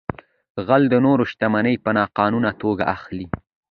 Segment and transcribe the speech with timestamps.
[0.67, 3.25] غل د نورو شتمنۍ په ناقانونه توګه اخلي